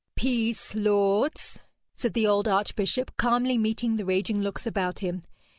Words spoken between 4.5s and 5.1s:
about